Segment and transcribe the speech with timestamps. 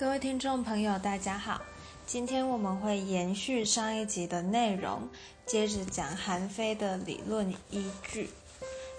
[0.00, 1.60] 各位听众朋友，大家好。
[2.06, 5.06] 今天我们会延续上一集的内容，
[5.44, 8.30] 接着讲韩非的理论依据。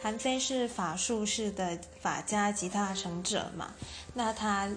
[0.04, 3.74] 韩非是法术式的法家集大成者嘛？
[4.14, 4.70] 那他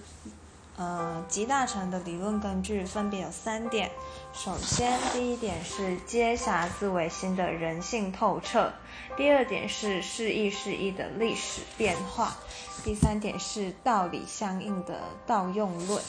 [0.77, 3.91] 呃集大成的理论根据分别有三点。
[4.33, 8.73] 首先，第一点是接瑕自为心的人性透彻；
[9.17, 12.29] 第二点是示意示意的历史变化；
[12.83, 16.03] 第三点是道理相应的道用论。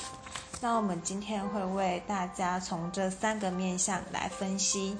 [0.61, 4.97] 那我们今天会为大家从这三个面向来分析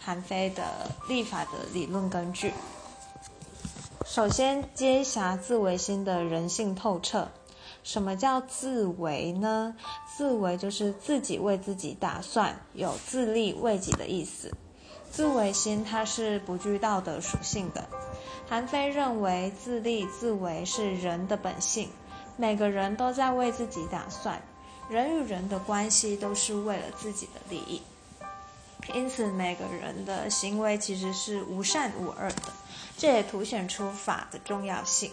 [0.00, 2.54] 韩非的立法的理论根据。
[4.06, 7.28] 首先，接瑕自为心的人性透彻。
[7.82, 9.76] 什么叫自为呢？
[10.16, 14.52] 自为就是自己为自己打算，有自立为己的意思。
[15.10, 17.84] 自为心它是不具道德属性的。
[18.48, 21.88] 韩非认为自立自为是人的本性，
[22.36, 24.40] 每个人都在为自己打算，
[24.88, 27.82] 人与人的关系都是为了自己的利益，
[28.94, 32.52] 因此每个人的行为其实是无善无恶的，
[32.96, 35.10] 这也凸显出法的重要性。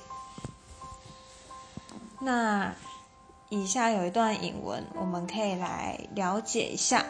[2.21, 2.73] 那
[3.49, 7.05] 以下有一段引文，我们可以来了解一下：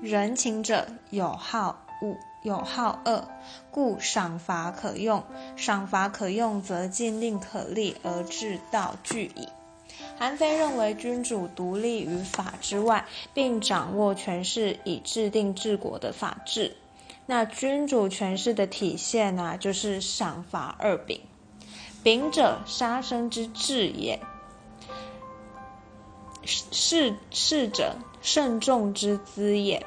[0.00, 3.28] 人情者有好恶，有好恶，
[3.70, 5.22] 故赏罚可用。
[5.56, 9.48] 赏罚可用，则禁令可立，而治道具矣。
[10.18, 16.76] 韩非认为，君主独立于法之外，并掌握权势以制定治国的法治。
[17.26, 21.20] 那君主权势的体现呢，就是赏罚二柄。
[22.02, 24.20] 秉者杀生之志也，
[26.44, 29.86] 是是者慎重之资也。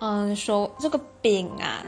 [0.00, 1.86] 嗯，说这个秉啊，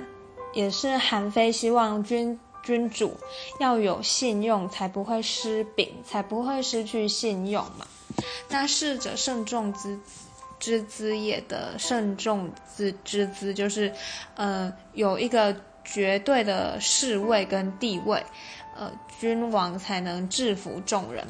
[0.54, 3.16] 也是韩非希望君君主
[3.58, 7.86] 要有信用，才不会失秉，才不会失去信用嘛。
[8.48, 9.98] 那是者慎重之
[10.58, 13.92] 之资也的慎重之之资，就是
[14.36, 15.54] 呃有一个
[15.84, 18.24] 绝对的侍卫跟地位。
[18.78, 21.26] 呃，君王才能制服众人。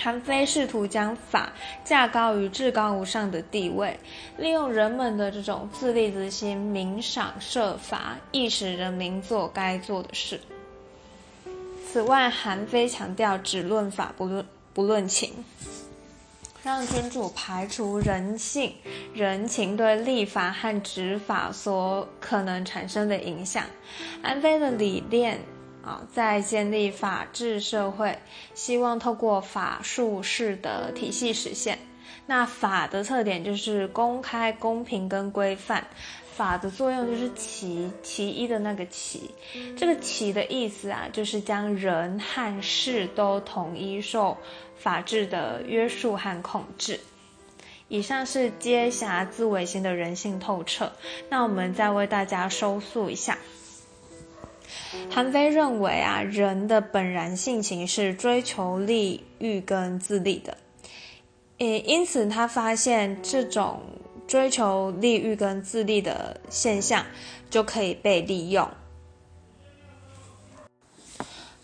[0.00, 1.52] 韩非试图将法
[1.84, 3.98] 架高于至高无上的地位，
[4.36, 10.40] 利用人们的这种自立之心，明赏设法，意使人民做该做的事。
[11.84, 15.44] 此外，韩非强调只论法不论不论情，
[16.62, 18.72] 让君主排除人性、
[19.12, 23.64] 人情对立法和执法所可能产生的影响。
[24.22, 25.40] 韩非的理念。
[26.12, 28.18] 在建立法治社会，
[28.54, 31.78] 希望透过法术式的体系实现。
[32.26, 35.86] 那法的特点就是公开、公平跟规范。
[36.34, 39.28] 法的作用就是其其一的那个其，
[39.76, 44.36] 这个其的意思啊，就是将人和事都统一受
[44.76, 47.00] 法治的约束和控制。
[47.88, 50.92] 以上是接瑕自为心的人性透彻。
[51.28, 53.36] 那我们再为大家收束一下。
[55.10, 60.56] 韩非认为啊，人的本然性情是追求利欲跟自利的，
[61.58, 63.80] 诶，因此他发现这种
[64.26, 67.04] 追求利欲跟自利的现象
[67.50, 68.68] 就可以被利用。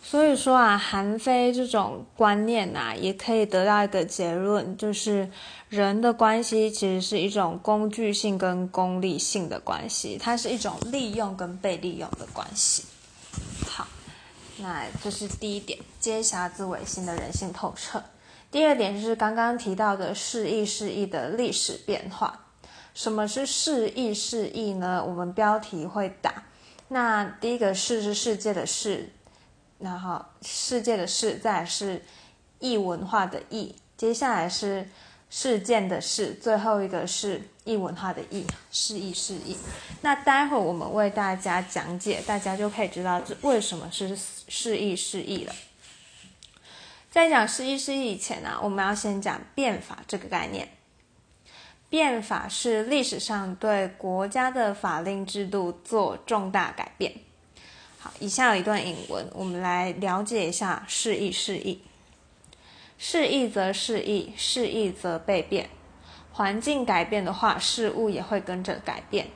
[0.03, 5.29] 所以说啊，韩非这种观念呐，也可以得到一个结论，就是
[5.69, 12.85] 人的关系其实是一种工具性跟功利性的关系，它是一种利用跟被利用的关系。
[13.67, 13.87] 好
[14.59, 18.03] 那这是第一点，接辖自为心的人性透彻。
[18.51, 22.47] 第二点就是刚刚提到的适意适意的历史变化。
[22.95, 25.05] 什么是适意适意呢？
[25.05, 26.45] 我们标题会打。
[26.89, 29.11] 那第一个世是世界的世，
[29.79, 32.05] 然后世界的世，再是
[32.61, 34.89] 异文化的异，接下来是。
[35.37, 39.57] 事件的事，最后一个是异文化的异，示意示意。
[40.01, 45.53] 那待会我们为大家讲解，大家就可以知道这为什么是示意示意了。
[47.11, 50.69] 在讲示意示意以前呢，我们要先讲变法这个概念。
[51.91, 57.13] 变法是历史上对国家的法令制度做重大改变。
[57.99, 61.83] 好，以下有一段引文，我们来了解一下示意示意。
[63.07, 65.69] 适意则适意，适意则被变。
[66.33, 69.27] 环境改变的话，事物也会跟着改变。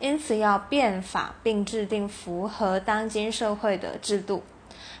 [0.00, 4.42] 因此要变法，并制定符合当今社会的制度。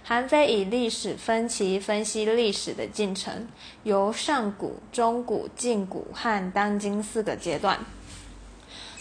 [0.04, 3.48] 韩非以历史分期分析历史的进程，
[3.82, 7.78] 由上古、中古、近古和当今四个阶段，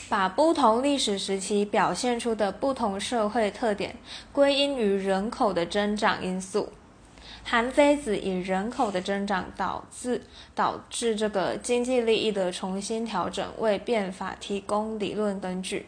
[0.07, 3.97] 把不同历史时期表现出的不同社会特点
[4.31, 6.71] 归因于人口的增长因素。
[7.43, 10.21] 韩非子以人口的增长导致
[10.53, 15.85] 导致这个经济利益的重新调整，为变法提供理论根据。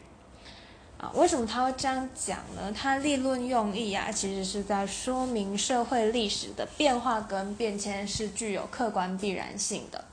[0.98, 2.74] 啊，为什么他会这样讲呢？
[2.74, 10.04] 他立论用意啊，其实是在说明社会历史的变化跟变迁是具有客观必然性的。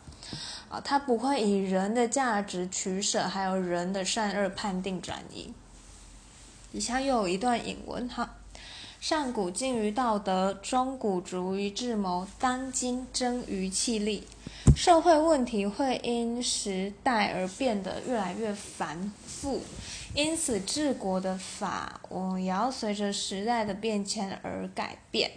[0.68, 5.52] 啊，他不会以人的价值取舍，还有人的善恶判定转移。
[6.70, 8.35] 以下又有一段引文哈：
[9.08, 14.26] 上古敬于道德，中古逐于智谋，当今争于气力。
[14.74, 19.62] 社会问题会因时代而变得越来越繁复。
[20.12, 25.30] 因此，治国的法，我也要随着时代的变迁而改变。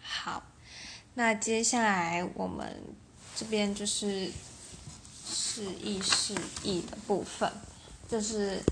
[0.00, 0.42] 好，
[1.12, 2.74] 那接下来我们
[3.36, 4.30] 这边就是
[5.26, 7.52] 示意示意的部分，
[8.08, 8.62] 就是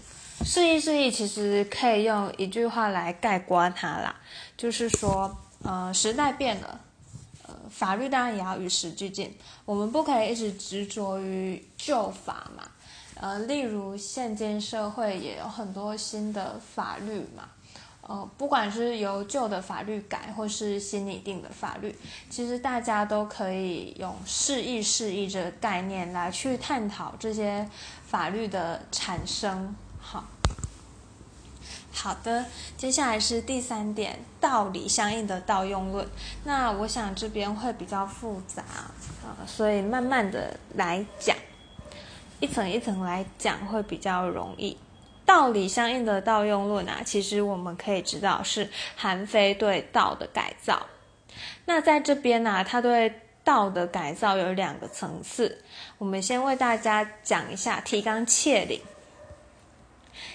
[0.45, 4.15] 示意示意，其实可以用一句话来概括它啦，
[4.57, 6.81] 就是说，呃，时代变了，
[7.47, 12.63] 呃，法律当然也要与时俱进，我们不可以一直执着于旧法嘛。
[13.21, 17.49] 呃，例如现今社会也有很多新的法律嘛，
[18.03, 21.95] 呃，不管是由旧的法律改，或是新拟定的法律，
[22.31, 27.69] 其实大家都可以用释义释义这个概念来去探讨这些
[28.07, 29.75] 法律的产生。
[32.01, 32.45] 好，的，
[32.77, 36.07] 接下来是第三点，道理相应的道用论。
[36.45, 41.37] 那我想这边会比较复杂啊，所以慢慢的来讲。
[42.39, 44.79] 一层一层来讲会比较容易。
[45.27, 50.87] 道理相应的道用论啊，其实我们可以知道是韩非对道的改造。
[51.65, 53.13] 那在这边呢，他对
[53.43, 55.65] 道的改造有两个层次。
[55.99, 58.81] 我们先为大家讲一下，提纲挈领。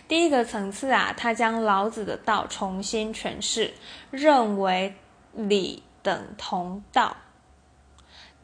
[0.08, 3.74] 第一个层次啊，他将老子的道重新诠释，
[4.12, 4.96] 认为
[5.34, 7.18] 理等同道。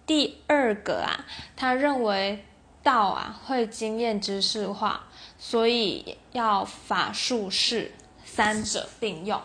[0.05, 1.25] 第二个啊，
[1.55, 2.45] 他认为。
[2.81, 5.03] 道啊，会经验知识化，
[5.37, 7.91] 所以要法术士
[8.23, 9.39] 三者并用。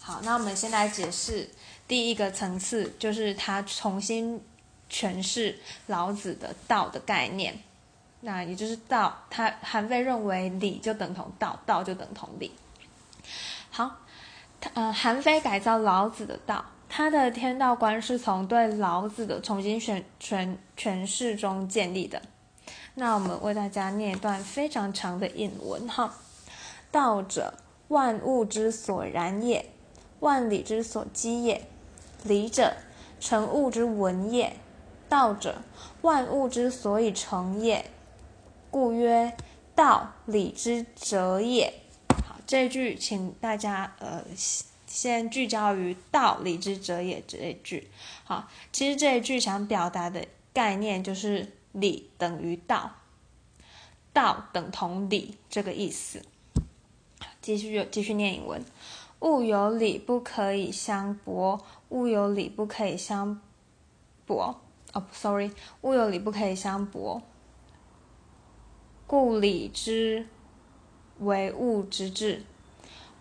[0.00, 1.48] 好，那我们先来解释
[1.86, 4.42] 第一个层次，就是他重新
[4.90, 7.62] 诠释老子的道的概念。
[8.26, 12.50] 那也就是道，他韩非认为理就等同道，道就等同理。
[13.70, 13.98] 好，
[14.72, 22.22] 呃，韩非改造老子的道，他的天道观是从对老子的重新选诠诠释中建立的。
[22.94, 26.14] 那我们为大家念一段非常长的引文哈。
[26.90, 27.52] 道者，
[27.88, 29.70] 万物之所然也，
[30.20, 31.66] 万理之所基也。
[32.22, 32.74] 理者，
[33.20, 34.56] 成物之文也。
[35.10, 35.56] 道者，
[36.00, 37.84] 万物之所以成也。
[38.74, 39.36] 故曰：
[39.76, 41.72] 道，理之哲也。
[42.26, 44.24] 好，这一句请大家呃
[44.84, 47.88] 先聚焦于“道，理之哲也”这一句。
[48.24, 51.52] 好，其实这一句想表达的概念就是。
[51.74, 52.92] 理等于道，
[54.12, 56.22] 道等同理，这个意思。
[57.42, 58.64] 继续继续念引文：
[59.20, 63.40] 物有理不可以相驳，物有理不可以相
[64.24, 64.60] 驳。
[64.92, 65.50] 哦，sorry，
[65.80, 67.20] 物有理不可以相驳。
[69.06, 70.26] 故理之
[71.18, 72.42] 为物之治，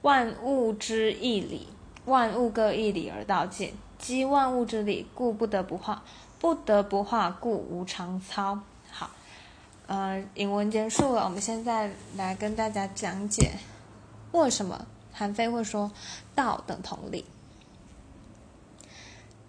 [0.01, 1.68] 万物之义理，
[2.06, 6.03] 万物各一理而道尽，积万物之理，故不得不化。
[6.39, 8.60] 不得不化，故无常操。
[8.91, 9.10] 好，
[9.88, 13.51] 呃，引文结束了，我们现在来跟大家讲解
[14.34, 15.89] 为什么韩非会说
[16.36, 17.24] 道等同理。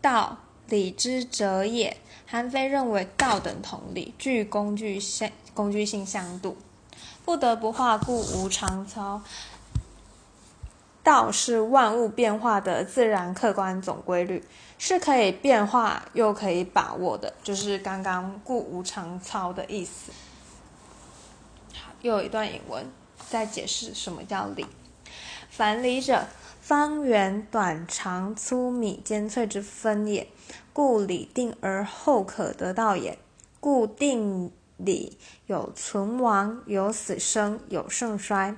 [0.01, 1.97] 道，理之哲也。
[2.27, 6.57] 韩非认为道等同理，具工具性，工具性相度。
[7.25, 9.23] 不得不化，故无常操。
[11.03, 14.45] 道是万物变化的自然客观总规律。
[14.77, 20.13] 是可以变化又可以把握的，就是刚刚“故无常操”的意思。
[21.73, 22.85] 好，又有一段引文
[23.31, 24.67] 在解释什么叫理。
[25.49, 26.27] 凡理者，
[26.61, 30.27] 方圆短长粗米尖脆之分也。
[30.75, 33.17] 故理定而后可得到也。
[33.61, 35.17] 故定理
[35.47, 38.57] 有存亡，有死生，有盛衰。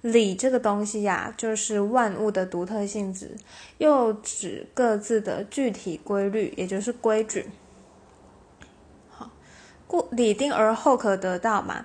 [0.00, 3.36] 理这个东西呀，就是万物的独特性质，
[3.76, 7.50] 又指各自的具体规律，也就是规矩。
[9.10, 9.30] 好，
[9.86, 11.84] 故理定而后可得到嘛。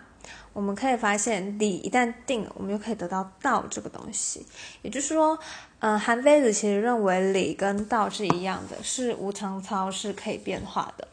[0.56, 4.46] 我们可以发现，理一旦定，我们就可以得到道这个东西。
[4.84, 5.38] 也就是说，
[5.80, 11.10] 嗯，韩非子其实认为理跟道是一样的，是无常操，是可以变化的。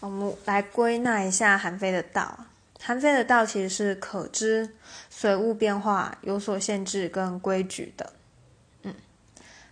[0.00, 2.46] 我们来归纳一下韩非的道。
[2.82, 4.74] 韩非的道其实是可知、
[5.08, 8.12] 随物变化、有所限制跟规矩的。
[8.82, 8.92] 嗯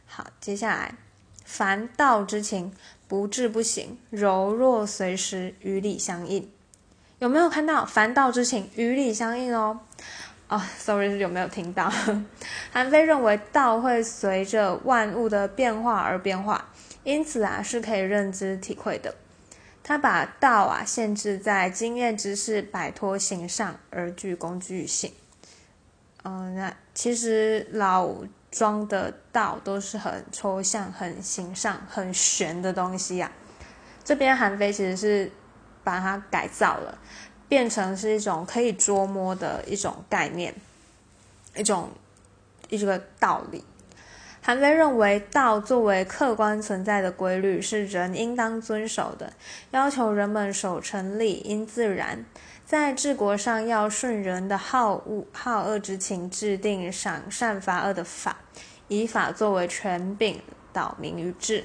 [0.07, 0.95] 好，接下来，
[1.45, 2.73] 凡道之情，
[3.09, 6.49] 不志不行，柔弱随时与理相应。
[7.19, 9.81] 有没有看到凡道之情与理相应哦？
[10.49, 11.93] 哦，sorry，有没有听到？
[12.73, 16.69] 韩非认为道会随着万物的变化而变化，
[17.05, 19.15] 因此啊是可以认知体会的。
[19.83, 25.13] 他把道啊限制在经验知识摆脱形上而具工具性。
[26.25, 28.15] 嗯，那其实老
[28.51, 33.31] 庄的道都是很抽象、很形上、很玄的东西呀。
[34.05, 35.31] 这边韩非其实是
[35.89, 36.99] 把它改造了，
[37.49, 40.55] 变成是一种可以捉摸的一种概念，
[41.57, 41.89] 一种
[42.69, 43.65] 一个道理。
[44.43, 49.33] 韩非认为，道作为客观存在的规律，是人应当遵守的，
[49.71, 52.27] 要求人们守成理，应自然。
[52.67, 58.37] 在治国上，要顺人的好恶好恶之情，制定赏善罚恶的法，
[58.89, 61.65] 以法作为权柄，导民于治。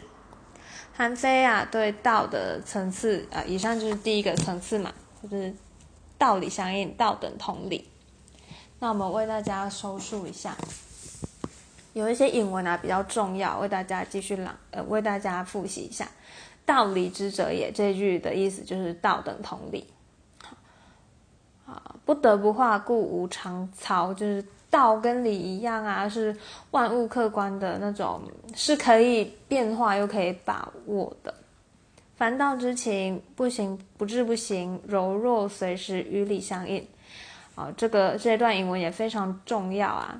[0.95, 5.53] 韩非啊，对道的层次啊，以上就是第一个层次嘛，就是
[6.19, 7.89] 道理相应，道等同理。
[8.79, 10.55] 那我们为大家收束一下。
[11.93, 16.07] 有一些引文啊比较重要，为大家继续朗呃为大家复习一下。
[16.65, 19.87] 道理之者也这句的意思就是道等同理。
[21.65, 26.35] 啊，不得不化故无常操，就是道跟理一样啊，是
[26.71, 28.23] 万物客观的那种，
[28.55, 31.31] 是可以变化又可以把握的。
[32.17, 36.83] 凡道之情不行不至不行，柔弱随时与理相应。
[37.53, 40.19] 啊，这个这段引文也非常重要啊。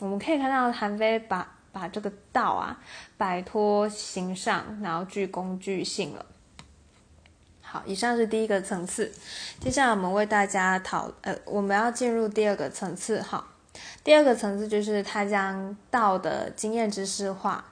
[0.00, 2.76] 我们可以看到韩非把把这个道啊
[3.16, 6.26] 摆脱形上，然后具工具性了。
[7.62, 9.12] 好，以上是第一个层次。
[9.60, 13.22] 接下来我们为大家讨呃，我们要进入第二个层次。
[13.22, 13.44] 哈，
[14.02, 17.64] 第二个层次就是他将道的经验知识化。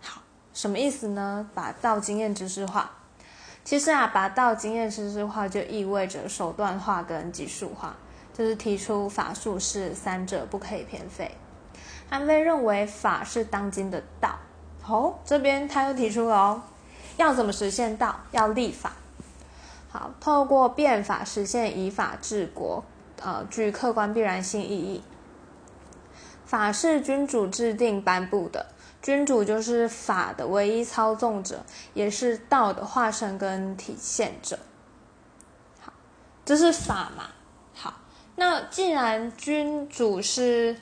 [0.00, 0.22] 好，
[0.52, 1.48] 什么意思呢？
[1.54, 2.90] 把道经验知识化。
[3.64, 7.96] 其实啊，把道经验知识化就意味着手段化跟技术化，
[8.34, 11.30] 就是提出法术是三者不可以偏废。
[12.10, 14.38] 韩非认为法是当今的道，
[14.86, 16.62] 哦，这边他又提出了哦，
[17.16, 18.14] 要怎么实现道？
[18.32, 18.92] 要立法，
[19.90, 22.84] 好，透过变法实现以法治国，
[23.22, 25.02] 呃，具客观必然性意义。
[26.58, 28.64] 法是君主制定颁布的，
[29.02, 34.58] 君主就是法的唯一操纵者，也是道的化身跟体现者。
[35.80, 35.92] 好，
[36.44, 37.24] 这是法嘛？
[37.74, 37.94] 好，
[38.36, 40.76] 那既然君主是。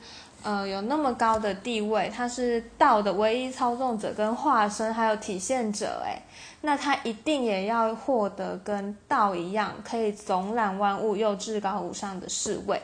[0.45, 6.21] 呃，有那么高的地位，他是道的唯一操纵者跟化身，还有体现者，哎，
[6.59, 12.81] 那他一定也要获得跟道一样，可以总揽万物又至高无上的侍卫。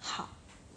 [0.00, 0.30] 好，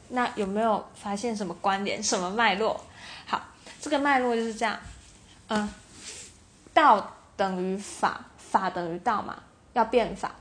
[0.09, 2.79] 那有没有发现什么关联、什么脉络？
[3.25, 3.41] 好，
[3.81, 4.79] 这个脉络就是这样，
[5.47, 5.69] 嗯，
[6.73, 9.41] 道等于法，法等于道嘛，
[9.73, 10.31] 要变法，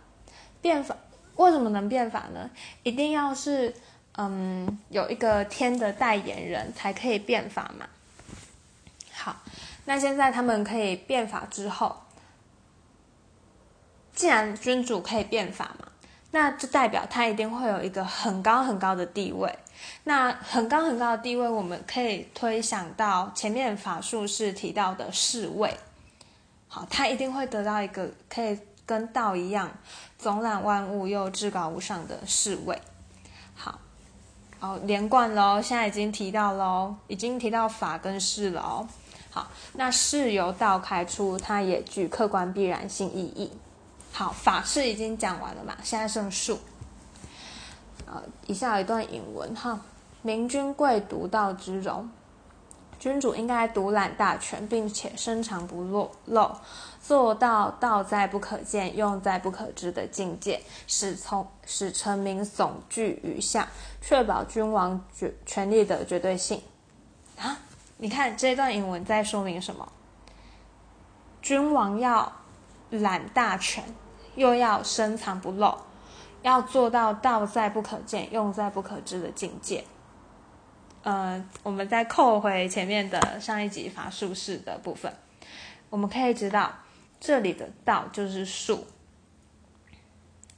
[0.61, 0.97] 变法
[1.37, 2.51] 为什么能变法呢？
[2.83, 3.75] 一定要是。
[4.21, 7.87] 嗯，有一个天的代言人才可以变法嘛。
[9.13, 9.37] 好，
[9.85, 12.03] 那现在他们可以变法之后，
[14.13, 15.88] 既然君主可以变法嘛，
[16.31, 19.53] 那就代表他一定会有一个很高很高的地位。
[20.05, 25.75] 那很高很高的地位，我们可以推想到前面法术是提到的侍卫。
[26.69, 29.71] 好，他一定会得到一个可以跟道一样
[30.19, 32.81] 总揽万物又至高无上的侍卫。
[34.61, 38.89] 哦，连贯喽，现在已经提到喽，已经提到法跟事了哦。
[39.31, 43.53] 好，那事由道开出，它也具客观必然性意义。
[44.13, 46.59] 好，法事已经讲完了嘛，现在剩术。
[48.07, 49.81] 呃，以下有一段引文哈：
[50.23, 52.09] 明君贵独道之容。
[52.99, 56.51] 君主应该独揽大权，并且深藏不露露，
[57.01, 63.69] 做到道在不可见，用在不可知的境界，使从使臣民悚惧于下，
[64.03, 66.61] 确保君王绝权力的绝对性。
[67.39, 67.57] 啊，
[67.99, 69.93] 你看这段引文在说明什么？
[71.41, 72.33] 君王要
[72.91, 73.85] 揽大权，
[74.35, 75.77] 又要深藏不露，
[76.43, 79.85] 要做到道在不可见，用在不可知的境界。
[81.03, 85.13] 呃，我们再扣回前面的上一集法术式的部分，
[85.91, 86.73] 我们可以知道
[87.21, 88.85] 这里的道就是术，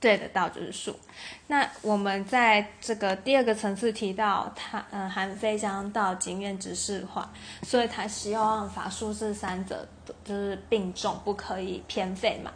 [0.01, 0.99] 对的道就是术。
[1.47, 7.31] 那我们在这个第二个层次提到，他嗯，韩非将道经验知识化，
[7.63, 9.87] 所以他希望法术是三者
[10.25, 12.51] 就是并重，不可以偏废嘛。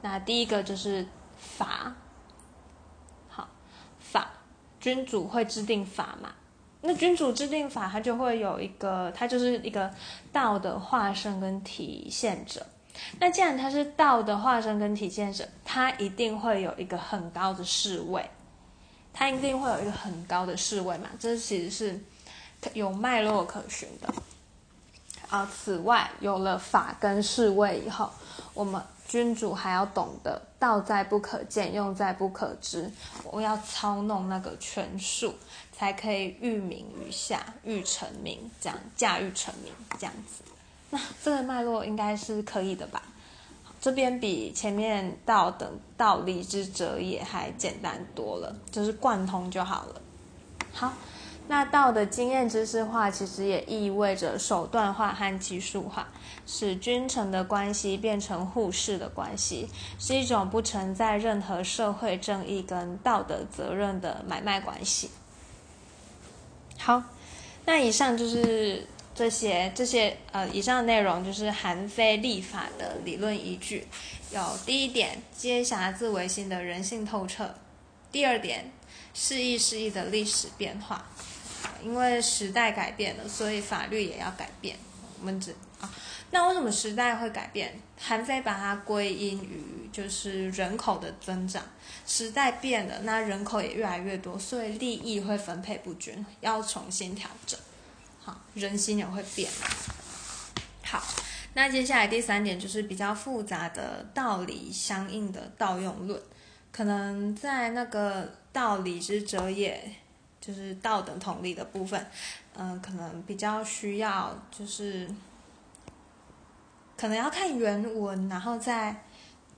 [0.00, 1.06] 那第一个就是
[1.38, 1.94] 法，
[3.28, 3.48] 好，
[4.00, 4.28] 法
[4.80, 6.30] 君主会制定法嘛。
[6.80, 9.88] 那君主制定法，它就会有一个，它就是一个
[10.32, 12.66] 道的化身跟体现者。
[13.18, 18.28] 那既然他是道的化身跟体现者，他一定会有一个很高的侍卫，
[19.12, 21.08] 他一定会有一个很高的侍卫嘛？
[21.18, 22.00] 这其实是
[22.74, 24.12] 有脉络可循的。
[25.28, 28.10] 啊，此外，有了法跟侍卫以后，
[28.52, 32.90] 我们君主还要懂得道在不可见，用在不可知。
[33.24, 35.34] 我要操弄那个权术，
[35.72, 40.42] 才可以御民于下，御臣民，这样驾驭臣民这样子。
[40.94, 43.02] 那这个脉络应该是可以的吧？
[43.80, 50.00] 这边比前面道等道理之者也还简单多了，就是贯通就好了。
[50.70, 50.92] 好，
[51.48, 56.06] 那道的经验知识化，其实也意味着手段化和技术化，
[56.46, 65.10] 使君臣的关系变成互视的关系，是一种不存在任何社会正义跟道德责任的买卖关系。
[66.78, 67.02] 好，
[67.64, 68.86] 那以上就是。
[69.14, 73.86] 这些这些呃，以上内容就是韩非立法的理论依据。
[74.30, 77.46] 有第一点，接瑕自维新的人性透彻；
[78.10, 78.72] 第二点，
[79.12, 81.06] 适意适意的历史变化。
[81.84, 84.76] 因为时代改变了，所以法律也要改变。
[85.20, 85.90] 我们只啊，
[86.30, 87.78] 那为什么时代会改变？
[88.00, 91.62] 韩非把它归因于就是人口的增长，
[92.06, 97.58] 时代变了，那人口也越来越多，所以利益会分配不均，要重新调整。
[98.24, 99.50] 好，人心也会变。
[100.84, 101.02] 好，
[101.54, 106.20] 那接下来第三点就是比较复杂的道理相应的道用论，
[106.70, 109.92] 可能在那个道理之者也，
[110.40, 112.06] 就是道等同理的部分，
[112.54, 115.10] 嗯，可能比较需要就是，
[116.96, 119.04] 可能要看原文，然后再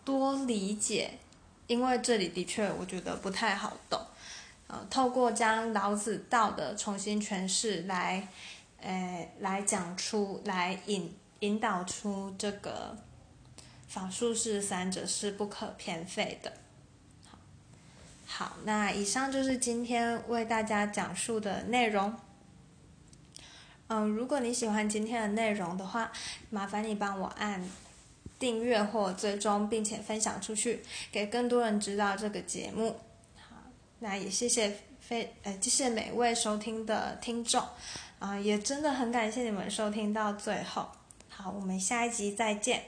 [0.05, 1.19] 多理解，
[1.67, 4.01] 因为这里的确我觉得不太好懂，
[4.69, 8.29] 呃，透过将老子道的重新诠释来。
[8.85, 12.95] 诶，来讲出来引引导出这个
[13.89, 16.53] 法术是三者是不可偏废的。
[17.27, 17.39] 好，
[18.27, 22.15] 好，那以上就是今天为大家讲述的内容。
[23.89, 26.13] 嗯，如果你喜欢今天的内容的话，
[26.51, 27.67] 麻烦你帮我按
[28.39, 33.01] 订阅或追踪，并且分享出去，给更多人知道这个节目。
[33.37, 33.57] 好，
[34.01, 37.63] 那也谢谢非呃，谢谢每位收听的听众。
[38.25, 40.89] 啊，也真的很感谢你们收听到最后。
[41.29, 42.83] 好，我们下一集再见。